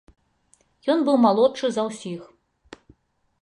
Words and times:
Ён 0.93 1.03
быў 1.09 1.19
малодшы 1.25 1.65
за 1.77 1.81
ўсіх. 1.89 2.21